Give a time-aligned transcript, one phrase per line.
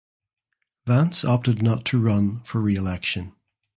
[0.87, 3.35] Vance opted not to run for reelection.